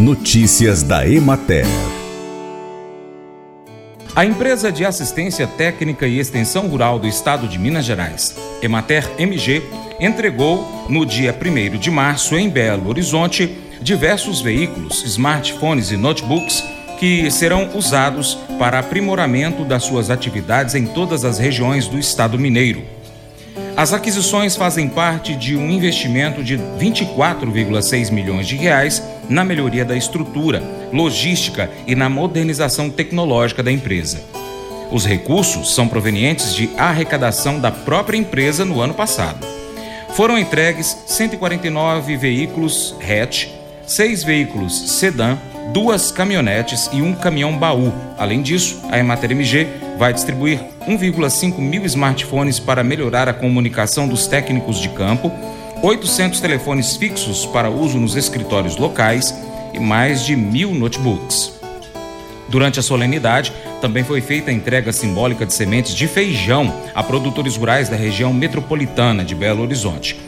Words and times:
Notícias 0.00 0.82
da 0.82 1.06
Emater. 1.06 1.66
A 4.16 4.24
empresa 4.24 4.72
de 4.72 4.82
assistência 4.82 5.46
técnica 5.46 6.06
e 6.06 6.18
extensão 6.18 6.68
rural 6.68 6.98
do 6.98 7.06
estado 7.06 7.46
de 7.46 7.58
Minas 7.58 7.84
Gerais, 7.84 8.34
Emater 8.62 9.06
MG, 9.18 9.62
entregou 10.00 10.86
no 10.88 11.04
dia 11.04 11.36
1 11.38 11.76
de 11.76 11.90
março 11.90 12.34
em 12.34 12.48
Belo 12.48 12.88
Horizonte 12.88 13.58
diversos 13.82 14.40
veículos, 14.40 15.04
smartphones 15.04 15.90
e 15.90 15.98
notebooks 15.98 16.64
que 16.98 17.30
serão 17.30 17.68
usados 17.76 18.38
para 18.58 18.78
aprimoramento 18.78 19.66
das 19.66 19.82
suas 19.82 20.08
atividades 20.08 20.74
em 20.74 20.86
todas 20.86 21.26
as 21.26 21.38
regiões 21.38 21.86
do 21.88 21.98
estado 21.98 22.38
mineiro. 22.38 22.99
As 23.76 23.92
aquisições 23.92 24.56
fazem 24.56 24.88
parte 24.88 25.34
de 25.34 25.56
um 25.56 25.70
investimento 25.70 26.42
de 26.42 26.58
24,6 26.58 28.10
milhões 28.10 28.46
de 28.46 28.56
reais 28.56 29.02
na 29.28 29.44
melhoria 29.44 29.84
da 29.84 29.96
estrutura, 29.96 30.62
logística 30.92 31.70
e 31.86 31.94
na 31.94 32.08
modernização 32.08 32.90
tecnológica 32.90 33.62
da 33.62 33.72
empresa. 33.72 34.20
Os 34.90 35.06
recursos 35.06 35.74
são 35.74 35.86
provenientes 35.86 36.54
de 36.54 36.68
arrecadação 36.76 37.60
da 37.60 37.70
própria 37.70 38.18
empresa 38.18 38.64
no 38.64 38.80
ano 38.80 38.92
passado. 38.92 39.46
Foram 40.14 40.36
entregues 40.36 40.96
149 41.06 42.16
veículos 42.16 42.94
hatch, 43.00 43.46
seis 43.86 44.24
veículos 44.24 44.98
sedã, 44.98 45.38
duas 45.72 46.10
caminhonetes 46.10 46.90
e 46.92 47.00
um 47.00 47.14
caminhão 47.14 47.56
baú. 47.56 47.92
Além 48.18 48.42
disso, 48.42 48.80
a 48.90 48.98
Emater 48.98 49.30
MG 49.30 49.68
vai 50.00 50.14
distribuir 50.14 50.58
1,5 50.88 51.58
mil 51.58 51.84
smartphones 51.84 52.58
para 52.58 52.82
melhorar 52.82 53.28
a 53.28 53.34
comunicação 53.34 54.08
dos 54.08 54.26
técnicos 54.26 54.80
de 54.80 54.88
campo, 54.88 55.30
800 55.82 56.40
telefones 56.40 56.96
fixos 56.96 57.44
para 57.44 57.68
uso 57.68 57.98
nos 57.98 58.16
escritórios 58.16 58.78
locais 58.78 59.34
e 59.74 59.78
mais 59.78 60.24
de 60.24 60.34
mil 60.34 60.72
notebooks. 60.72 61.52
Durante 62.48 62.80
a 62.80 62.82
solenidade, 62.82 63.52
também 63.82 64.02
foi 64.02 64.22
feita 64.22 64.50
a 64.50 64.54
entrega 64.54 64.90
simbólica 64.90 65.44
de 65.44 65.52
sementes 65.52 65.94
de 65.94 66.08
feijão 66.08 66.72
a 66.94 67.02
produtores 67.02 67.58
rurais 67.58 67.90
da 67.90 67.96
região 67.96 68.32
metropolitana 68.32 69.22
de 69.22 69.34
Belo 69.34 69.62
Horizonte. 69.62 70.18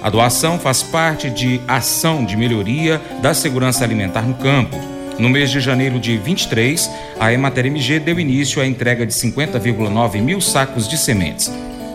A 0.00 0.08
doação 0.08 0.58
faz 0.58 0.82
parte 0.82 1.28
de 1.28 1.60
ação 1.68 2.24
de 2.24 2.34
melhoria 2.34 2.98
da 3.20 3.34
segurança 3.34 3.84
alimentar 3.84 4.22
no 4.22 4.36
campo. 4.36 4.97
No 5.18 5.28
mês 5.28 5.50
de 5.50 5.58
janeiro 5.58 5.98
de 5.98 6.16
23, 6.16 6.88
a 7.18 7.32
Emater 7.32 7.66
MG 7.66 7.98
deu 7.98 8.20
início 8.20 8.62
à 8.62 8.66
entrega 8.66 9.04
de 9.04 9.12
50,9 9.12 10.22
mil 10.22 10.40
sacos 10.40 10.86
de 10.86 10.96
sementes, 10.96 11.50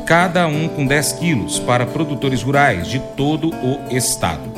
cada 0.06 0.46
um 0.46 0.68
com 0.68 0.86
10 0.86 1.14
quilos 1.14 1.58
para 1.58 1.86
produtores 1.86 2.44
rurais 2.44 2.88
de 2.88 3.00
todo 3.16 3.50
o 3.50 3.96
estado. 3.96 4.52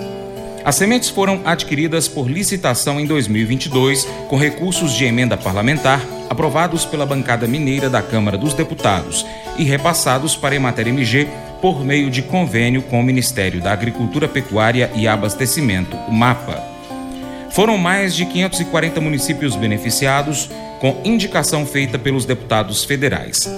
As 0.65 0.75
sementes 0.75 1.09
foram 1.09 1.41
adquiridas 1.45 2.07
por 2.07 2.27
licitação 2.27 2.99
em 2.99 3.05
2022, 3.05 4.03
com 4.27 4.35
recursos 4.35 4.93
de 4.93 5.05
emenda 5.05 5.37
parlamentar 5.37 6.01
aprovados 6.27 6.85
pela 6.85 7.05
bancada 7.05 7.47
mineira 7.47 7.87
da 7.87 8.01
Câmara 8.01 8.35
dos 8.35 8.55
Deputados 8.55 9.23
e 9.59 9.63
repassados 9.63 10.35
para 10.35 10.55
a 10.55 10.57
Emater 10.57 10.87
MG 10.87 11.27
por 11.61 11.85
meio 11.85 12.09
de 12.09 12.23
convênio 12.23 12.81
com 12.81 12.99
o 12.99 13.03
Ministério 13.03 13.61
da 13.61 13.71
Agricultura, 13.71 14.27
Pecuária 14.27 14.89
e 14.95 15.07
Abastecimento, 15.07 15.95
o 16.07 16.11
MAPA. 16.11 16.74
Foram 17.55 17.77
mais 17.77 18.13
de 18.13 18.25
540 18.25 18.99
municípios 18.99 19.55
beneficiados, 19.55 20.49
com 20.81 20.97
indicação 21.05 21.65
feita 21.65 21.97
pelos 21.97 22.25
deputados 22.25 22.83
federais. 22.83 23.49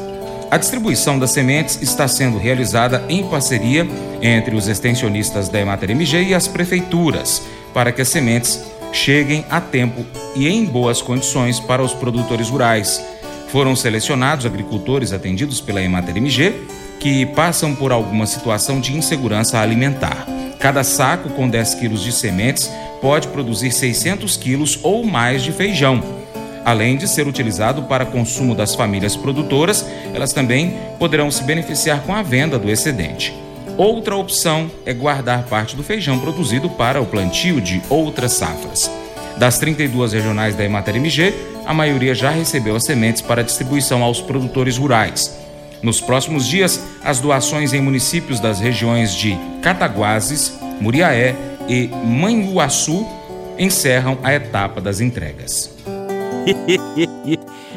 A 0.52 0.58
distribuição 0.58 1.17
das 1.17 1.31
sementes 1.31 1.81
está 1.81 2.08
sendo 2.08 2.38
realizada 2.38 3.04
em 3.09 3.28
parceria 3.28 3.88
entre 4.22 4.56
os 4.56 4.67
extensionistas 4.67 5.50
da 5.50 5.59
Emater 5.59 5.89
MG 5.89 6.26
e 6.26 6.36
as 6.36 6.48
prefeituras, 6.48 7.42
para 7.73 7.92
que 7.92 8.00
as 8.00 8.08
sementes 8.08 8.64
cheguem 8.94 9.44
a 9.50 9.59
tempo 9.59 10.06
e 10.36 10.48
em 10.48 10.64
boas 10.64 11.02
condições 11.02 11.59
para 11.59 11.82
os 11.82 11.92
produtores 11.92 12.50
rurais. 12.50 13.04
Foram 13.48 13.76
selecionados 13.76 14.45
agricultores 14.45 15.11
atendidos 15.11 15.60
pela 15.60 15.82
Emater 15.82 16.16
MG 16.16 16.54
que 17.00 17.26
passam 17.26 17.73
por 17.73 17.92
alguma 17.92 18.27
situação 18.27 18.80
de 18.80 18.95
insegurança 18.95 19.60
alimentar. 19.60 20.36
Cada 20.60 20.84
saco 20.84 21.30
com 21.30 21.48
10 21.48 21.76
quilos 21.76 22.04
de 22.04 22.12
sementes 22.12 22.72
pode 23.02 23.28
produzir 23.28 23.72
600 23.72 24.38
quilos 24.38 24.80
ou 24.82 25.04
mais 25.04 25.44
de 25.44 25.52
feijão. 25.52 26.04
Além 26.66 26.98
de 26.98 27.08
ser 27.08 27.28
utilizado 27.28 27.84
para 27.84 28.06
consumo 28.06 28.54
das 28.54 28.76
famílias 28.76 29.16
produtoras, 29.16 29.86
elas 30.14 30.34
também 30.34 30.78
poderão 31.00 31.32
se 31.32 31.44
beneficiar 31.44 32.02
com 32.02 32.14
a 32.14 32.22
venda 32.22 32.60
do 32.60 32.70
excedente. 32.70 33.34
Outra 33.78 34.16
opção 34.16 34.70
é 34.86 34.94
guardar 34.94 35.44
parte 35.44 35.76
do 35.76 35.84
feijão 35.84 36.20
produzido 36.20 36.70
para 36.70 37.00
o 37.00 37.06
plantio 37.06 37.62
de 37.62 37.82
outras 37.89 38.34
safras. 38.34 38.92
Das 39.38 39.60
32 39.60 40.14
regionais 40.14 40.56
da 40.56 40.66
Emater 40.66 40.95
MG, 40.95 41.34
a 41.64 41.74
maioria 41.74 42.16
já 42.16 42.32
recebeu 42.32 42.76
as 42.76 42.84
sementes 42.84 43.22
para 43.22 43.44
distribuição 43.44 44.02
aos 44.02 44.20
produtores 44.20 44.78
rurais. 44.78 45.38
Nos 45.82 46.02
próximos 46.02 46.48
dias, 46.48 46.82
as 47.04 47.20
doações 47.20 47.73
em 47.73 47.82
municípios 47.82 48.39
das 48.39 48.60
regiões 48.60 49.14
de 49.14 49.38
Cataguases, 49.61 50.54
Muriaé 50.82 51.36
e 51.67 51.88
Manhuaçu 51.88 53.05
encerram 53.58 54.17
a 54.23 54.33
etapa 54.33 54.82
das 54.82 54.99
entregas. 54.99 55.71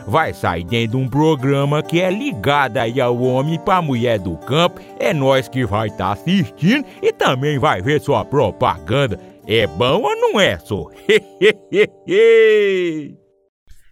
vai 0.07 0.33
sair 0.33 0.63
dentro 0.63 0.91
de 0.91 0.97
um 0.97 1.07
programa 1.07 1.81
que 1.81 2.01
é 2.01 2.09
ligado 2.09 2.77
aí 2.77 2.99
ao 2.99 3.21
homem 3.21 3.59
para 3.59 3.81
mulher 3.81 4.19
do 4.19 4.35
campo. 4.37 4.81
É 4.99 5.13
nós 5.13 5.47
que 5.47 5.65
vai 5.65 5.87
estar 5.87 6.07
tá 6.07 6.11
assistindo 6.13 6.85
e 7.01 7.11
também 7.11 7.59
vai 7.59 7.81
ver 7.81 8.01
sua 8.01 8.25
propaganda. 8.25 9.19
É 9.47 9.67
bom 9.67 10.01
ou 10.01 10.15
não 10.15 10.39
é, 10.39 10.57
só? 10.59 10.87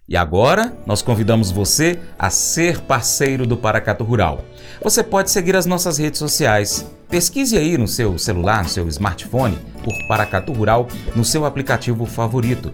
E 0.09 0.17
agora, 0.17 0.75
nós 0.87 1.03
convidamos 1.03 1.51
você 1.51 1.99
a 2.17 2.31
ser 2.31 2.81
parceiro 2.81 3.45
do 3.45 3.55
Paracato 3.55 4.03
Rural. 4.03 4.43
Você 4.81 5.03
pode 5.03 5.29
seguir 5.29 5.55
as 5.55 5.67
nossas 5.67 5.99
redes 5.99 6.17
sociais. 6.17 6.83
Pesquise 7.07 7.55
aí 7.55 7.77
no 7.77 7.87
seu 7.87 8.17
celular, 8.17 8.63
no 8.63 8.69
seu 8.69 8.87
smartphone, 8.87 9.55
por 9.83 9.93
Paracato 10.07 10.51
Rural 10.51 10.87
no 11.15 11.23
seu 11.23 11.45
aplicativo 11.45 12.07
favorito. 12.07 12.73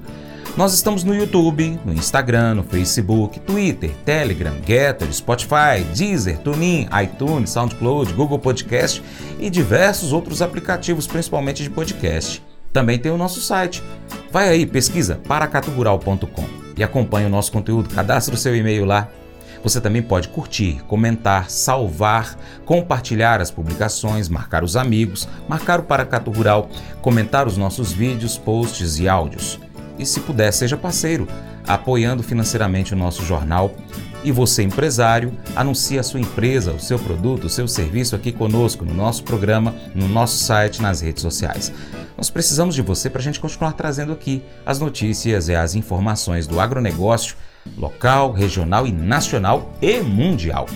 Nós 0.57 0.73
estamos 0.73 1.03
no 1.03 1.13
YouTube, 1.13 1.77
no 1.83 1.91
Instagram, 1.91 2.55
no 2.55 2.63
Facebook, 2.63 3.41
Twitter, 3.41 3.91
Telegram, 4.05 4.53
Getter, 4.65 5.13
Spotify, 5.13 5.83
Deezer, 5.93 6.37
TuneIn, 6.37 6.87
iTunes, 7.03 7.49
SoundCloud, 7.49 8.13
Google 8.13 8.39
Podcast 8.39 9.03
e 9.37 9.49
diversos 9.49 10.13
outros 10.13 10.41
aplicativos, 10.41 11.07
principalmente 11.07 11.61
de 11.61 11.69
podcast. 11.69 12.41
Também 12.71 12.97
tem 12.97 13.11
o 13.11 13.17
nosso 13.17 13.41
site. 13.41 13.83
Vai 14.31 14.47
aí, 14.47 14.65
pesquisa 14.65 15.19
paracatugural.com 15.27 16.47
e 16.77 16.83
acompanhe 16.83 17.25
o 17.25 17.29
nosso 17.29 17.51
conteúdo. 17.51 17.93
Cadastre 17.93 18.33
o 18.33 18.37
seu 18.37 18.55
e-mail 18.55 18.85
lá. 18.85 19.09
Você 19.61 19.81
também 19.81 20.01
pode 20.01 20.29
curtir, 20.29 20.81
comentar, 20.87 21.49
salvar, 21.49 22.37
compartilhar 22.65 23.41
as 23.41 23.51
publicações, 23.51 24.29
marcar 24.29 24.63
os 24.63 24.77
amigos, 24.77 25.27
marcar 25.49 25.81
o 25.81 25.83
Paracato 25.83 26.31
Rural, 26.31 26.69
comentar 27.01 27.45
os 27.45 27.57
nossos 27.57 27.91
vídeos, 27.91 28.37
posts 28.37 28.99
e 28.99 29.09
áudios. 29.09 29.64
E 29.97 30.05
se 30.05 30.19
puder, 30.19 30.51
seja 30.51 30.77
parceiro, 30.77 31.27
apoiando 31.67 32.23
financeiramente 32.23 32.93
o 32.93 32.97
nosso 32.97 33.23
jornal. 33.25 33.73
E 34.23 34.31
você, 34.31 34.63
empresário, 34.63 35.31
anuncie 35.55 35.99
a 35.99 36.03
sua 36.03 36.19
empresa, 36.19 36.71
o 36.71 36.79
seu 36.79 36.97
produto, 36.97 37.45
o 37.45 37.49
seu 37.49 37.67
serviço 37.67 38.15
aqui 38.15 38.31
conosco, 38.31 38.83
no 38.83 38.93
nosso 38.93 39.23
programa, 39.23 39.75
no 39.93 40.07
nosso 40.07 40.37
site, 40.37 40.81
nas 40.81 41.01
redes 41.01 41.21
sociais. 41.21 41.71
Nós 42.17 42.29
precisamos 42.29 42.73
de 42.73 42.81
você 42.81 43.09
para 43.09 43.19
a 43.19 43.23
gente 43.23 43.39
continuar 43.39 43.73
trazendo 43.73 44.13
aqui 44.13 44.43
as 44.65 44.79
notícias 44.79 45.47
e 45.47 45.55
as 45.55 45.75
informações 45.75 46.47
do 46.47 46.59
agronegócio 46.59 47.35
local, 47.77 48.31
regional 48.31 48.87
e 48.87 48.91
nacional 48.91 49.73
e 49.81 50.01
mundial. 50.01 50.67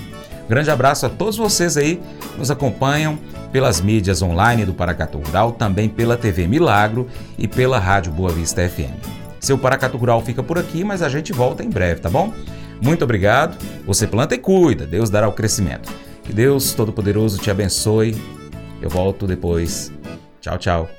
Grande 0.49 0.71
abraço 0.71 1.05
a 1.05 1.09
todos 1.09 1.37
vocês 1.37 1.77
aí 1.77 2.01
que 2.31 2.39
nos 2.39 2.49
acompanham 2.49 3.19
pelas 3.51 3.79
mídias 3.79 4.23
online 4.23 4.65
do 4.65 4.73
Paracatu 4.73 5.19
Rural, 5.19 5.51
também 5.51 5.87
pela 5.87 6.17
TV 6.17 6.47
Milagro 6.47 7.07
e 7.37 7.47
pela 7.47 7.77
Rádio 7.77 8.11
Boa 8.11 8.31
Vista 8.31 8.67
FM. 8.67 8.97
Seu 9.39 9.59
Paracatu 9.59 9.95
Rural 9.95 10.21
fica 10.21 10.41
por 10.41 10.57
aqui, 10.57 10.83
mas 10.83 11.03
a 11.03 11.07
gente 11.07 11.31
volta 11.31 11.63
em 11.63 11.69
breve, 11.69 12.01
tá 12.01 12.09
bom? 12.09 12.33
Muito 12.81 13.03
obrigado. 13.03 13.57
Você 13.85 14.07
planta 14.07 14.33
e 14.33 14.39
cuida, 14.39 14.87
Deus 14.87 15.11
dará 15.11 15.27
o 15.27 15.33
crescimento. 15.33 15.89
Que 16.23 16.33
Deus 16.33 16.73
Todo-Poderoso 16.73 17.37
te 17.37 17.51
abençoe. 17.51 18.19
Eu 18.81 18.89
volto 18.89 19.27
depois. 19.27 19.91
Tchau, 20.41 20.57
tchau. 20.57 20.98